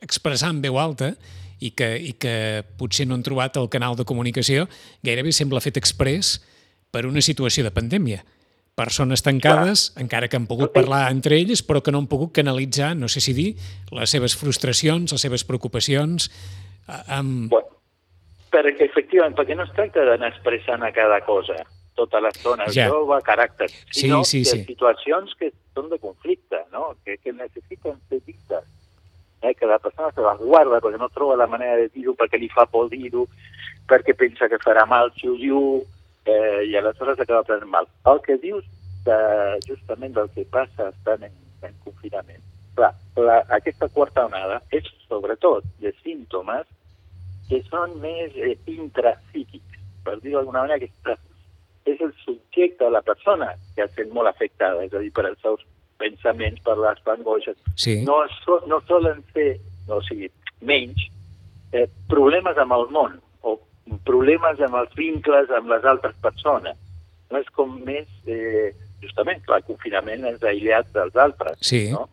[0.00, 1.12] expressar en veu alta
[1.60, 4.68] i que, i que potser no han trobat el canal de comunicació,
[5.04, 6.38] gairebé sembla fet express
[6.94, 8.22] per una situació de pandèmia.
[8.78, 10.04] Persones tancades, Clar.
[10.04, 13.20] encara que han pogut parlar entre elles, però que no han pogut canalitzar, no sé
[13.20, 13.48] si dir,
[13.90, 16.30] les seves frustracions, les seves preocupacions,
[16.86, 17.50] eh, amb...
[17.50, 17.77] Bueno,
[18.52, 21.58] perquè, efectivament, perquè no es tracta d'anar expressant a cada cosa
[21.98, 22.86] tota l'estona, Ja.
[22.88, 24.64] a caràcter, Sí, sinó sí, que sí.
[24.64, 26.94] situacions que són de conflicte, no?
[27.04, 28.64] que, que necessiten ser dites,
[29.42, 29.54] eh?
[29.54, 32.48] que la persona se les guarda perquè no troba la manera de dir-ho, perquè li
[32.48, 33.26] fa por dir-ho,
[33.88, 35.82] perquè pensa que farà mal si ho diu,
[36.24, 37.88] eh, i aleshores acaba prenent mal.
[38.06, 38.64] El que dius
[39.04, 39.18] de,
[39.66, 41.34] justament del que passa estant en,
[41.66, 42.42] en confinament,
[42.76, 46.66] clar, la, aquesta quarta onada és sobretot de símptomes
[47.48, 51.18] que són més eh, intrapsíquics, per dir d'alguna manera que és,
[51.88, 55.40] és el subjecte, la persona, que es sent molt afectada, és a dir, per els
[55.44, 55.64] seus
[55.98, 57.56] pensaments, per les angoixes.
[57.76, 58.02] Sí.
[58.06, 59.56] No, so, no solen ser,
[59.88, 60.28] no, o sigui,
[60.60, 61.08] menys,
[61.72, 63.56] eh, problemes amb el món o
[64.06, 66.76] problemes amb els vincles amb les altres persones.
[67.32, 68.70] No és com més, eh,
[69.02, 71.88] justament, clar, el confinament és aïllat dels altres, Sí.
[71.92, 72.08] no?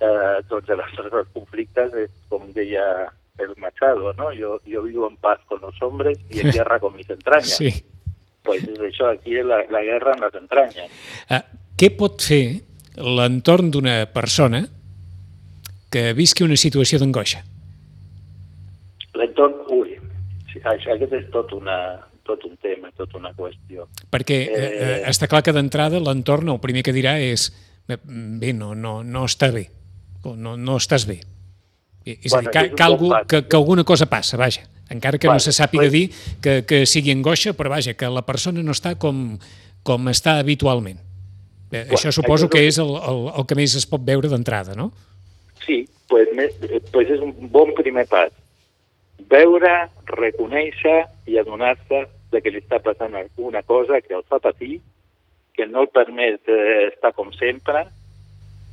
[0.00, 2.84] eh, doncs de los, los conflictes és, com deia
[3.40, 4.32] el Machado, ¿no?
[4.32, 7.56] Yo, yo vivo en paz con los hombres y en guerra con mis entrañas.
[7.56, 7.84] Sí.
[8.40, 10.92] Pues és això, aquí la, la guerra amb les entranyes.
[11.28, 11.42] Uh,
[11.76, 12.62] què pot fer
[12.96, 14.62] l'entorn d'una persona
[15.92, 17.42] que visqui una situació d'angoixa?
[19.20, 19.98] L'entorn, ui,
[20.64, 21.76] aquest és tot, una,
[22.24, 23.88] tot un tema, tot una qüestió.
[24.12, 27.50] Perquè eh, eh, està clar que d'entrada l'entorn el primer que dirà és
[27.90, 29.66] bé, no, no, no està bé,
[30.24, 31.20] o no, no estàs bé.
[32.04, 34.66] És bueno, a dir, que, que, algú, que, que alguna cosa passa, vaja.
[34.90, 35.92] Encara que bueno, no se sàpiga pues...
[35.92, 36.10] dir
[36.42, 39.38] que, que sigui angoixa, però vaja, que la persona no està com,
[39.86, 40.98] com està habitualment.
[41.70, 44.74] Eh, bueno, això suposo que és el, el, el que més es pot veure d'entrada,
[44.74, 44.90] no?
[45.62, 46.32] Sí, pues,
[46.90, 48.32] pues és un bon primer pas
[49.30, 54.80] veure, reconèixer i adonar-se de que li està passant alguna cosa que el fa patir,
[55.54, 57.84] que no el permet eh, estar com sempre,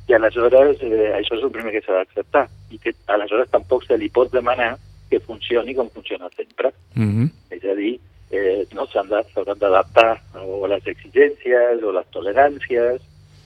[0.08, 3.96] i aleshores eh, això és el primer que s'ha d'acceptar, i que aleshores tampoc se
[3.96, 4.76] li pot demanar
[5.08, 6.72] que funcioni com funciona sempre.
[6.94, 7.30] Mm -hmm.
[7.50, 8.00] És a dir,
[8.30, 13.00] eh, no s'hauran d'adaptar o les exigències o les toleràncies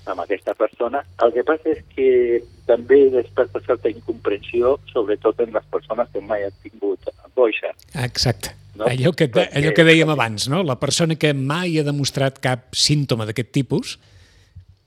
[0.07, 1.05] amb aquesta persona.
[1.23, 6.45] El que passa és que també desperta certa incomprensió, sobretot en les persones que mai
[6.45, 7.73] han tingut angoixa.
[7.95, 8.57] Exacte.
[8.75, 8.87] No?
[8.89, 9.53] Allò, que, Perquè...
[9.59, 10.63] allò que dèiem abans, no?
[10.65, 13.99] La persona que mai ha demostrat cap símptoma d'aquest tipus...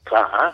[0.05, 0.51] Clar,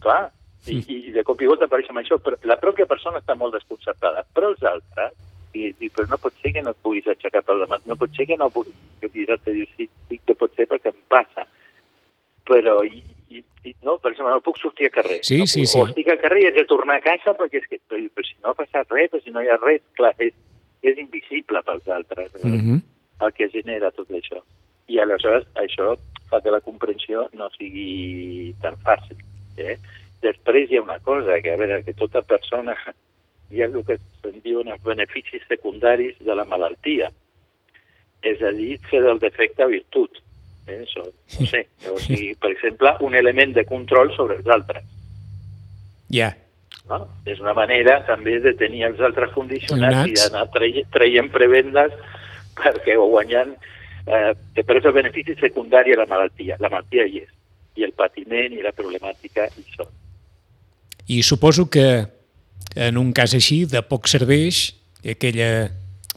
[0.00, 0.30] clar.
[0.66, 3.56] I, i de cop i volta apareix amb això, però la pròpia persona està molt
[3.56, 5.12] desconcertada, però els altres,
[5.54, 8.14] i, i però no pot ser que no et puguis aixecar pel demà, no pot
[8.16, 11.46] ser que no puguis, que te diu, sí, sí que pot ser perquè em passa,
[12.48, 15.20] però i, i, i no, per exemple, no puc sortir al carrer.
[15.26, 15.80] Sí, no sí, puc, sí.
[15.80, 18.28] O estic al carrer i haig de tornar a casa perquè és que, però, però
[18.28, 20.34] si no ha passat res, però si no hi ha res, clar, és,
[20.84, 22.44] és invisible pels altres eh?
[22.44, 22.82] Mm -hmm.
[23.26, 24.42] el que genera tot això.
[24.88, 25.94] I aleshores això
[26.28, 29.16] fa que la comprensió no sigui tan fàcil.
[29.56, 29.78] Eh?
[30.24, 32.76] Després hi ha una cosa, que a veure, que tota persona
[33.50, 37.10] hi ha el que se'n diuen els beneficis secundaris de la malaltia.
[38.24, 40.22] És a dir, fer del defecte virtut.
[40.66, 40.80] Eh?
[40.80, 44.86] Això, no sé, o sigui, per exemple, un element de control sobre els altres.
[46.08, 46.30] Ja.
[46.30, 46.32] Yeah.
[46.88, 47.00] No?
[47.24, 51.94] És una manera també de tenir els altres condicionats i d'anar traient, traient prebendes
[52.58, 53.54] perquè o guanyant
[54.04, 56.58] eh, però és el benefici secundari a la malaltia.
[56.60, 57.30] La malaltia hi és.
[57.80, 59.88] I el patiment i la problemàtica hi són.
[61.08, 62.06] I suposo que
[62.74, 64.72] en un cas així de poc serveix
[65.04, 65.70] aquella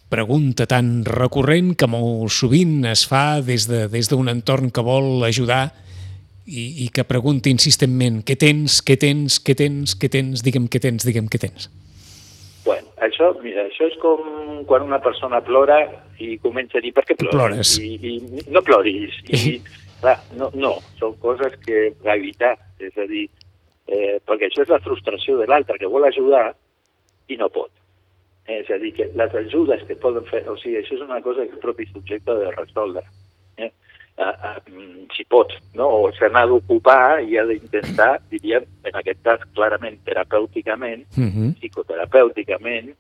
[0.07, 5.25] pregunta tan recurrent que molt sovint es fa des d'un de, des entorn que vol
[5.27, 5.73] ajudar
[6.47, 10.79] i, i que pregunti insistentment què tens, què tens, què tens, què tens, digue'm què
[10.79, 11.67] tens, digue'm què tens.
[12.63, 15.81] Bueno, això, mira, això és com quan una persona plora
[16.23, 17.35] i comença a dir per què plores?
[17.35, 17.75] plores.
[17.83, 19.19] I, i no ploris.
[19.27, 19.57] I,
[20.01, 23.27] clar, no, no, són coses que evitar, és a dir,
[23.87, 26.51] eh, perquè això és la frustració de l'altre que vol ajudar
[27.27, 27.71] i no pot.
[28.47, 31.43] És a dir, que les ajudes que poden fer, o sigui, això és una cosa
[31.43, 33.03] que el propi subjecte ha de resoldre.
[33.57, 33.71] Eh?
[34.17, 34.61] a, a,
[35.15, 35.87] si pot, no?
[35.87, 41.51] o se n'ha d'ocupar i ha d'intentar, diríem, en aquest cas clarament terapèuticament, uh -huh.
[41.59, 42.95] psicoterapèuticament,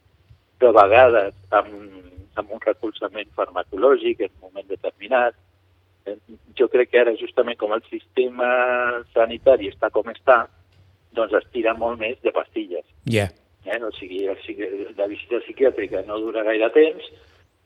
[0.59, 1.73] de vegades amb,
[2.35, 5.33] amb un recolzament farmacològic en un moment determinat.
[6.05, 6.17] Eh,
[6.57, 10.47] jo crec que ara, justament com el sistema sanitari està com està,
[11.17, 12.85] doncs es tira molt més de pastilles.
[13.05, 13.33] Yeah.
[13.65, 13.79] Eh?
[13.83, 14.23] O sigui,
[14.97, 17.09] la visita psiquiàtrica no dura gaire temps,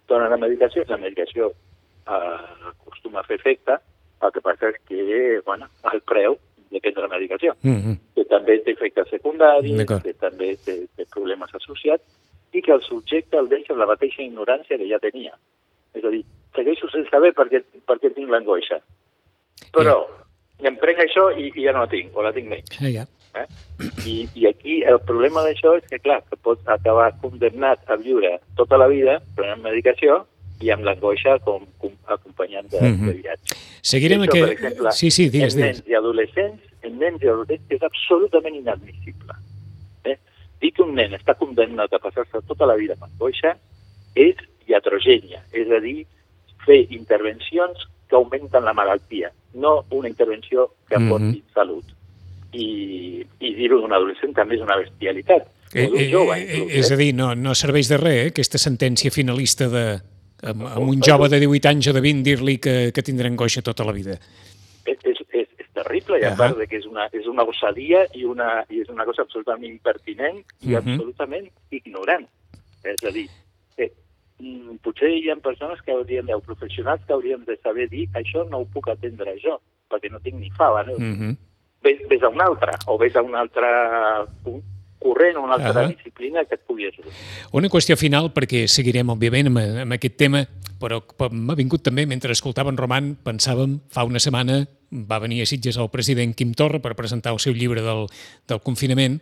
[0.10, 3.78] donen la medicació, la medicació eh, acostuma a fer efecte,
[4.22, 5.04] el que passa és que,
[5.46, 6.38] bueno, el preu
[6.72, 7.96] de prendre la medicació, mm -hmm.
[8.16, 12.04] que també té efectes secundaris, que també té, té problemes associats,
[12.54, 15.34] i que el subjecte el deixa amb la mateixa ignorància que ja tenia.
[15.94, 16.24] És a dir,
[16.56, 18.82] segueixo sense saber per què, per què tinc l'angoixa.
[19.72, 19.96] Però
[20.60, 20.70] yeah.
[20.72, 22.80] em prenc això i, i ja no la tinc, o la tinc menys.
[22.82, 23.08] Yeah.
[23.36, 23.46] Eh?
[24.06, 28.38] I, I aquí el problema d'això és que, clar, que pots acabar condemnat a viure
[28.60, 30.26] tota la vida prenent medicació
[30.62, 33.08] i amb l'angoixa com, com acompanyant de, mm -hmm.
[33.08, 33.56] de viatge.
[33.82, 34.42] Seguirem això, que...
[34.42, 38.56] Per exemple, sí, sí, digues, en nens i adolescents, en nens i adolescents és absolutament
[38.56, 39.34] inadmissible.
[40.04, 40.18] Eh?
[40.62, 43.56] Dir que un nen està condemnat a passar-se tota la vida amb angoixa
[44.16, 44.36] és
[44.68, 46.06] iatrogènia, és a dir,
[46.66, 51.54] fer intervencions que augmenten la malaltia, no una intervenció que aporti mm -hmm.
[51.54, 51.86] salut.
[52.54, 55.48] I, i dir-ho d'un adolescent també és una bestialitat.
[55.74, 56.80] Eh, eh, jove, eh, inclús, eh?
[56.80, 59.86] És a dir, no, no serveix de res, eh, aquesta sentència finalista de,
[60.44, 63.64] amb, amb un jove de 18 anys o de 20 dir-li que, que tindrà angoixa
[63.66, 64.18] tota la vida.
[64.84, 66.38] És, és, és, és terrible, i a uh -huh.
[66.38, 69.72] part de que és una, és una ossadia i, una, i és una cosa absolutament
[69.72, 70.78] impertinent i uh -huh.
[70.78, 72.28] absolutament ignorant.
[72.84, 73.28] És a dir,
[73.78, 73.92] eh,
[74.40, 78.50] mm, potser hi ha persones que haurien de, professionals que haurien de saber dir això
[78.50, 80.94] no ho puc atendre jo, perquè no tinc ni fava, no?
[80.94, 81.38] Uh -huh.
[81.82, 83.68] Ves, ves a un altre, o ves a un altre
[84.44, 84.62] punt
[85.02, 85.96] corrent o una altra uh -huh.
[85.96, 87.12] disciplina que et pugui ajudar.
[87.52, 90.48] Una qüestió final, perquè seguirem, òbviament, amb, amb aquest tema,
[90.80, 95.78] però m'ha vingut també, mentre escoltàvem Roman, pensàvem, fa una setmana va venir a Sitges
[95.78, 98.08] el president Quim Torra per presentar el seu llibre del,
[98.48, 99.22] del confinament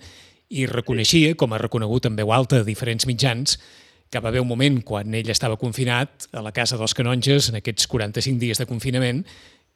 [0.50, 3.60] i reconeixia, com ha reconegut en veu alta a diferents mitjans,
[4.10, 7.60] que va haver un moment quan ell estava confinat a la casa dels canonges en
[7.60, 9.22] aquests 45 dies de confinament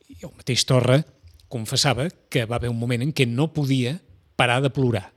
[0.09, 1.03] i el mateix Torra
[1.53, 3.99] confessava que va haver un moment en què no podia
[4.39, 5.11] parar de plorar.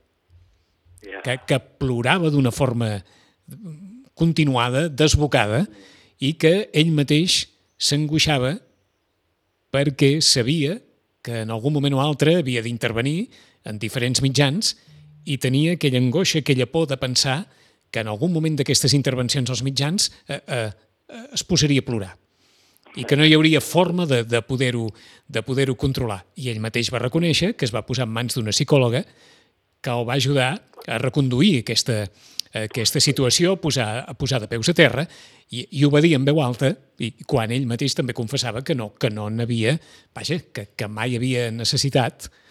[1.01, 1.23] Yeah.
[1.25, 2.99] Que, que plorava d'una forma
[4.17, 5.65] continuada, desbocada,
[6.19, 7.45] i que ell mateix
[7.77, 8.55] s'angoixava
[9.73, 10.79] perquè sabia
[11.21, 13.27] que en algun moment o altre havia d'intervenir
[13.67, 14.73] en diferents mitjans
[15.27, 17.43] i tenia aquella angoixa, aquella por de pensar
[17.91, 20.71] que en algun moment d'aquestes intervencions als mitjans eh, eh,
[21.35, 22.15] es posaria a plorar
[22.95, 24.87] i que no hi hauria forma de, de poder-ho
[25.27, 26.23] de poder controlar.
[26.39, 29.03] I ell mateix va reconèixer que es va posar en mans d'una psicòloga
[29.81, 30.49] que el va ajudar
[30.87, 32.05] a reconduir aquesta,
[32.53, 35.05] aquesta situació, a posar, a posar de peus a terra,
[35.51, 38.75] i, i ho va dir en veu alta, i quan ell mateix també confessava que
[38.75, 39.77] no que no n'havia,
[40.15, 42.46] vaja, que, que mai havia necessitat eh,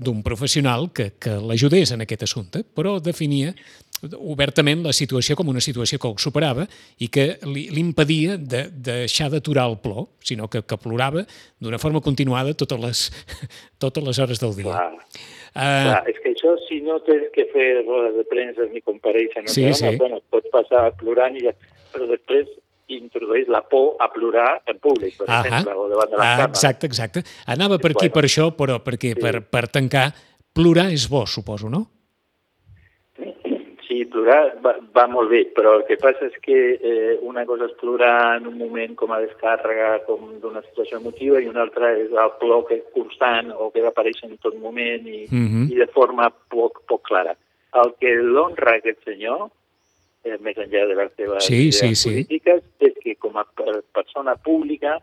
[0.00, 3.54] d'un professional que, que l'ajudés en aquest assumpte, però definia
[4.16, 6.64] obertament la situació com una situació que ho superava
[7.04, 11.26] i que li, li impedia de, de deixar d'aturar el plor, sinó que, que plorava
[11.60, 13.02] d'una forma continuada totes les,
[13.82, 14.70] totes les hores del dia.
[14.70, 14.88] Clar.
[15.50, 19.48] Uh, Clar, és que això, si no tens que fer rodes de premsa ni compareixen,
[19.48, 19.94] no sí, sí.
[20.00, 21.56] bueno, pots passar plorant, i ja,
[21.92, 22.48] però després
[22.96, 25.44] introdueix la por a plorar en públic, per -huh.
[25.44, 27.22] exemple, o davant de la ah, Exacte, exacte.
[27.46, 28.14] Anava per aquí bueno.
[28.14, 29.20] per això, però perquè sí.
[29.20, 30.12] per, per tancar,
[30.52, 31.86] plorar és bo, suposo, no?
[33.90, 37.66] Sí, plorar va, va molt bé, però el que passa és que eh, una cosa
[37.66, 41.90] és plorar en un moment com a descàrrega, com d'una situació emotiva, i una altra
[41.98, 45.48] és el plor que és constant o que apareix en tot moment i, uh mhm.
[45.48, 45.72] -huh.
[45.72, 47.34] i de forma poc, poc clara.
[47.82, 49.50] El que l'honra aquest senyor,
[50.24, 52.90] eh, més enllà de les seves sí, idees sí, polítiques, sí.
[52.90, 53.46] és que com a
[53.94, 54.98] persona pública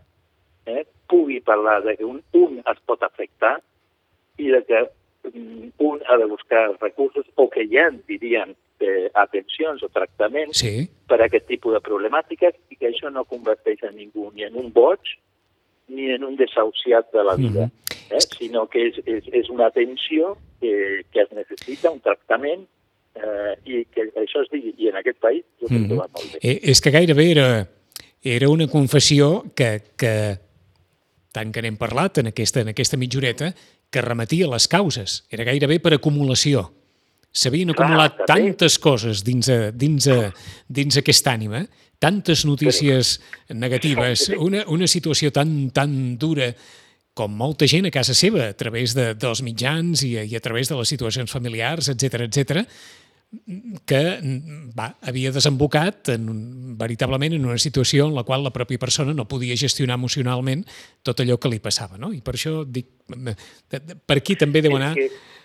[0.66, 3.58] eh, pugui parlar de que un, un es pot afectar
[4.38, 4.84] i de que
[5.34, 10.88] mm, un ha de buscar recursos o que ja dirien eh, atencions o tractaments sí.
[11.08, 14.60] per a aquest tipus de problemàtiques i que això no converteix a ningú ni en
[14.60, 15.18] un boig
[15.88, 18.16] ni en un desahuciat de la vida, mm -hmm.
[18.18, 18.22] eh?
[18.38, 22.68] sinó que és, és, és una atenció que, que es necessita, un tractament,
[23.18, 25.90] eh, i que això es digui, i en aquest país jo crec mm -hmm.
[25.90, 26.40] que va molt bé.
[26.42, 27.68] Eh, és que gairebé era,
[28.22, 30.40] era una confessió que, que
[31.32, 33.54] tant que n'hem parlat en aquesta, en aquesta mitjoreta,
[33.90, 35.26] que remetia les causes.
[35.30, 36.72] Era gairebé per acumulació
[37.38, 40.32] s'havien acumulat Clar, tantes coses dins, a, dins, a,
[40.68, 41.64] dins aquesta ànima,
[42.02, 43.18] tantes notícies
[43.50, 46.52] negatives, una, una situació tan, tan dura
[47.18, 50.70] com molta gent a casa seva, a través de, dels mitjans i, i a través
[50.70, 52.64] de les situacions familiars, etc etc,
[53.88, 54.02] que
[54.78, 56.28] va, havia desembocat en,
[56.80, 60.64] veritablement en una situació en la qual la pròpia persona no podia gestionar emocionalment
[61.04, 62.00] tot allò que li passava.
[62.00, 62.14] No?
[62.16, 62.88] I per això dic,
[64.08, 64.94] per aquí també deu anar...
[64.96, 65.36] És que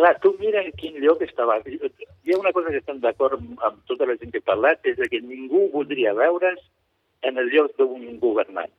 [0.00, 1.58] Clar, tu mira en quin lloc estava.
[1.66, 4.96] Hi ha una cosa que estem d'acord amb tota la gent que he parlat, és
[5.10, 6.62] que ningú voldria veure's
[7.26, 8.70] en el lloc d'un governant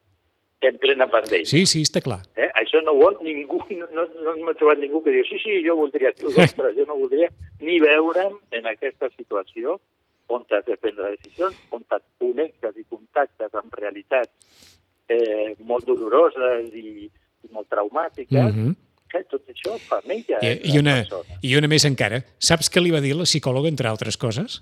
[0.69, 1.49] en plena pandèmia.
[1.49, 2.19] Sí, sí, està clar.
[2.37, 2.49] Eh?
[2.61, 5.77] Això no vol ningú, no, no, no m'ha trobat ningú que diu sí, sí, jo
[5.79, 9.79] voldria, ostres, jo no voldria ni veure'm en aquesta situació
[10.31, 14.31] on has de prendre decisions, on et connectes i contactes amb realitats
[15.11, 18.79] eh, molt doloroses i, i molt traumàtiques, mm -hmm
[19.11, 20.39] que tot això família.
[20.39, 21.01] I, i, una,
[21.43, 22.21] I una més encara.
[22.39, 24.61] Saps què li va dir la psicòloga, entre altres coses?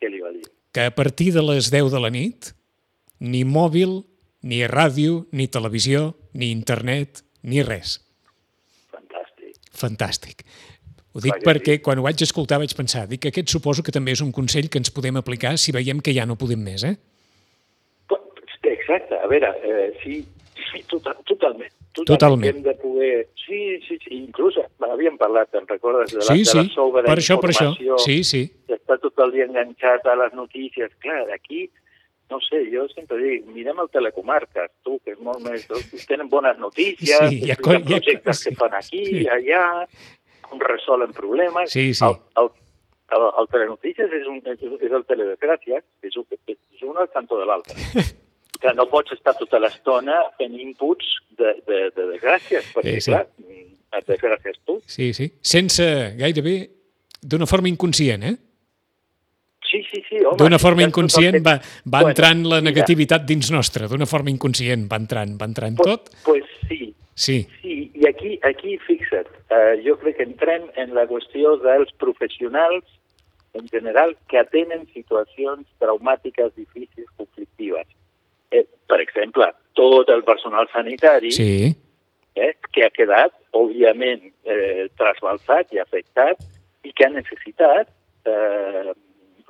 [0.00, 0.46] Què li va dir?
[0.72, 2.54] Que a partir de les 10 de la nit,
[3.20, 4.00] ni mòbil,
[4.44, 7.96] ni ràdio, ni televisió, ni internet, ni res.
[8.92, 9.56] Fantàstic.
[9.72, 10.44] Fantàstic.
[11.14, 13.94] Ho dic Vaja, perquè quan ho vaig escoltar vaig pensar, dic que aquest suposo que
[13.94, 16.84] també és un consell que ens podem aplicar si veiem que ja no podem més,
[16.84, 16.96] eh?
[18.64, 20.18] Exacte, a veure, eh, sí,
[20.70, 21.72] sí total, totalment.
[21.94, 22.48] Totalment.
[22.50, 23.28] Hem de poder...
[23.38, 26.64] Sí, sí, sí, inclús havíem parlat, te'n recordes, de la, sí, sí.
[26.66, 27.70] de la per això, per això.
[28.02, 28.42] Sí, sí.
[28.72, 30.90] Està tot el dia enganxat a les notícies.
[31.04, 31.68] Clar, d'aquí,
[32.30, 35.66] no sé, jo sempre dic, mirem el Telecomarques, tu, que és molt més...
[36.10, 38.50] Tenen bones notícies, sí, hi ha, hi ha projectes sí.
[38.50, 39.24] que fan aquí, sí.
[39.30, 39.64] allà,
[40.48, 41.72] com resolen problemes.
[41.72, 42.04] Sí, sí.
[42.08, 42.50] El, el,
[43.18, 47.40] el, el Telenotícies és, un, és, és el Teledesgràcia, és, un, és un al cantó
[47.40, 47.76] de l'altre.
[48.64, 53.12] que no pots estar tota l'estona fent inputs de, de, de desgràcies, perquè, sí, sí.
[53.12, 53.26] clar,
[53.98, 54.78] et desgràcies tu.
[54.88, 55.28] Sí, sí.
[55.44, 55.84] Sense
[56.16, 56.56] gairebé
[57.20, 58.34] d'una forma inconscient, eh?
[59.74, 60.38] Sí, sí, sí, home.
[60.38, 61.56] D'una forma inconscient va,
[61.90, 63.30] va entrant bueno, la negativitat mira.
[63.32, 66.12] dins nostre, d'una forma inconscient va entrant, va entrant pues, tot.
[66.22, 66.94] Pues sí.
[67.14, 67.40] Sí.
[67.60, 72.86] Sí, i aquí, aquí fixa't, eh, jo crec que entrem en la qüestió dels professionals
[73.54, 77.86] en general que atenen situacions traumàtiques, difícils, conflictives.
[78.50, 81.74] Eh, per exemple, tot el personal sanitari Sí,
[82.34, 86.38] eh, que ha quedat, òbviament, eh, trasbalsat i afectat
[86.86, 87.90] i que ha necessitat
[88.26, 88.94] eh,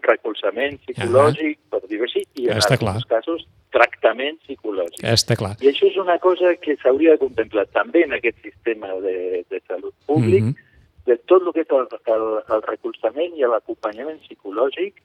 [0.07, 3.21] recolzament psicològic, per dir-ho així, i en Està alguns clar.
[3.21, 5.01] casos tractament psicològic.
[5.03, 5.57] està clar.
[5.61, 9.61] I això és una cosa que s'hauria de contemplar també en aquest sistema de, de
[9.69, 10.55] salut públic, Mhm.
[11.07, 15.03] de tot el que és el, el, el recolzament i l'acompanyament psicològic,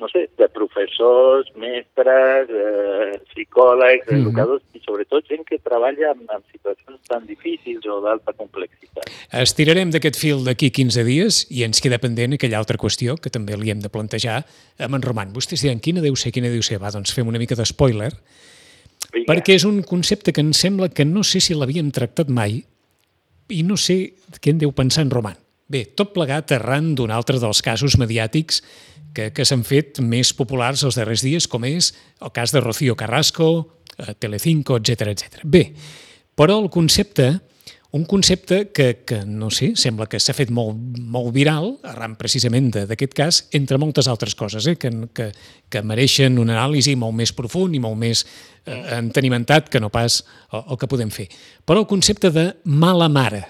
[0.00, 4.20] no sé, de professors, mestres, eh, psicòlegs, Mhm.
[4.22, 9.04] educadors i sobretot gent que treballa en, en situacions tan difícils o d'alta complexitat.
[9.32, 13.56] Estirarem d'aquest fil d'aquí 15 dies i ens queda pendent aquella altra qüestió que també
[13.56, 14.44] li hem de plantejar
[14.78, 15.32] amb en Roman.
[15.32, 16.78] Vostès diran, quina deu ser, quina deu ser?
[16.82, 18.12] Va, doncs fem una mica d'espoiler,
[19.12, 19.32] Vinga.
[19.32, 22.64] perquè és un concepte que em sembla que no sé si l'havíem tractat mai
[23.48, 25.36] i no sé què en deu pensar en Roman.
[25.68, 28.62] Bé, tot plegat arran d'un altre dels casos mediàtics
[29.14, 32.96] que, que s'han fet més populars els darrers dies, com és el cas de Rocío
[32.98, 35.40] Carrasco, eh, Telecinco, etc etc.
[35.44, 35.68] Bé,
[36.34, 37.28] però el concepte,
[37.94, 42.72] un concepte que, que no sé, sembla que s'ha fet molt, molt viral, arran precisament
[42.74, 45.28] de- d'aquest cas, entre moltes altres coses, eh, que, que,
[45.70, 48.24] que mereixen una anàlisi molt més profund i molt més
[48.66, 51.28] eh, entenimentat que no pas el, el que podem fer.
[51.64, 53.44] Però el concepte de mala mare,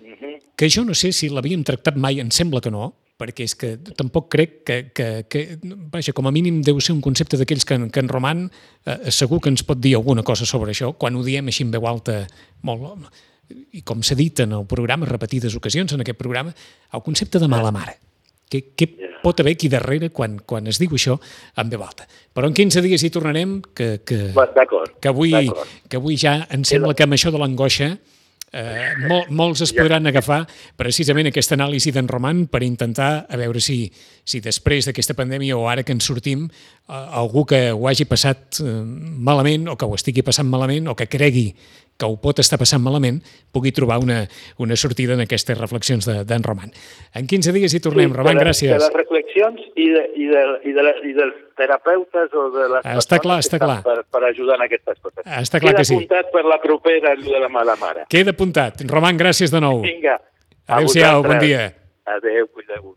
[0.00, 0.34] Mhm.
[0.56, 3.74] que jo no sé si l'havíem tractat mai, em sembla que no, perquè és que
[3.96, 5.44] tampoc crec que, que, que
[5.92, 8.42] vaja, com a mínim deu ser un concepte d'aquells que, en- que en Roman
[8.84, 11.70] eh, segur que ens pot dir alguna cosa sobre això, quan ho diem així en
[11.72, 12.26] veu alta,
[12.68, 13.06] molt,
[13.72, 16.52] i com s'ha dit en el programa, repetides ocasions en aquest programa,
[16.92, 17.96] el concepte de mala mare.
[18.50, 18.86] Què, què
[19.24, 21.16] pot haver aquí darrere quan, quan es diu això
[21.58, 22.04] en veu alta?
[22.36, 24.18] Però en 15 dies hi tornarem, que, que,
[25.02, 25.32] que avui,
[25.88, 27.88] que avui ja em sembla que amb això de l'angoixa
[28.56, 30.42] eh, mol, molts es podran agafar
[30.78, 33.84] precisament aquesta anàlisi d'en Roman per intentar a veure si,
[34.24, 36.46] si després d'aquesta pandèmia o ara que ens sortim
[36.88, 41.08] algú que ho hagi passat eh, malament o que ho estigui passant malament o que
[41.10, 41.50] cregui
[41.96, 43.22] que ho pot estar passant malament,
[43.56, 44.18] pugui trobar una,
[44.60, 46.68] una sortida en aquestes reflexions de- d'en Roman.
[47.16, 48.10] En 15 dies hi tornem.
[48.10, 48.68] Sí, Roman, de, gràcies.
[48.74, 52.84] De les reflexions i, de, i, de, i, de, i dels terapeutes o de les
[53.00, 53.78] Està clar, està clar.
[53.82, 55.24] Per, per ajudar en aquestes coses.
[55.24, 55.96] Està clar Queda que sí.
[55.96, 58.04] apuntat per la propera, de la mala mare.
[58.12, 58.84] Queda apuntat.
[58.92, 59.80] Roman, gràcies de nou.
[59.80, 60.20] Vinga.
[60.68, 61.70] Adéu-siau, bon dia.
[62.04, 62.94] Adéu, cuideu-vos.